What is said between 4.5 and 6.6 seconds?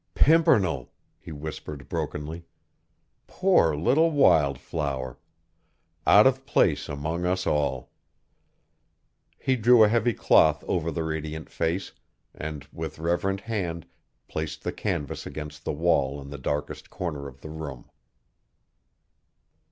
flower, out of